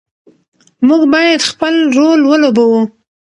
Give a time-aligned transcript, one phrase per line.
[0.87, 2.81] موږ باید خپل رول ولوبوو.